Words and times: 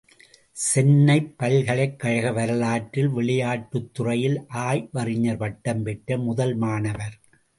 சென்னை 0.57 1.17
பல்கலைக்கழக 1.37 2.31
வரலாற்றில் 2.31 3.11
விளையாட்டுத்துறையில் 3.15 4.39
ஆய்வறிஞர் 4.63 5.37
பட்டம் 5.37 5.83
பெற்ற 5.83 6.17
முதல் 6.17 6.55
மாணவர். 6.55 7.15